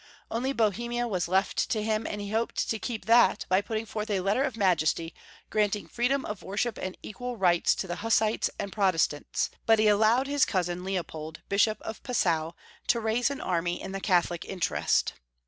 [0.31, 4.09] Only Bohemia was left to him, and he hoped to keep that by putting forth
[4.09, 5.13] a Letter of Majesty
[5.51, 10.25] granting freedom of worship and equal rights to the Hussites and Protestants, but he allowed
[10.25, 12.53] liis cousin Leopold, Bishop of Passau,
[12.87, 15.13] to raise an army in the Catholic interest.